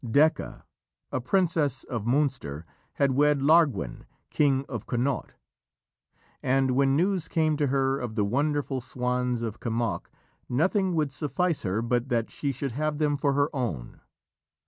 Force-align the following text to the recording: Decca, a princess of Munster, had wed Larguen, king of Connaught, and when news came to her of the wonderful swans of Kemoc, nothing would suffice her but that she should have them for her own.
Decca, 0.03 0.65
a 1.11 1.21
princess 1.21 1.83
of 1.83 2.07
Munster, 2.07 2.65
had 2.93 3.11
wed 3.11 3.39
Larguen, 3.43 4.07
king 4.31 4.65
of 4.67 4.87
Connaught, 4.87 5.33
and 6.41 6.71
when 6.71 6.95
news 6.95 7.27
came 7.27 7.55
to 7.57 7.67
her 7.67 7.99
of 7.99 8.15
the 8.15 8.25
wonderful 8.25 8.81
swans 8.81 9.43
of 9.43 9.59
Kemoc, 9.59 10.09
nothing 10.49 10.95
would 10.95 11.11
suffice 11.11 11.61
her 11.61 11.83
but 11.83 12.09
that 12.09 12.31
she 12.31 12.51
should 12.51 12.71
have 12.71 12.97
them 12.97 13.15
for 13.15 13.33
her 13.33 13.55
own. 13.55 14.01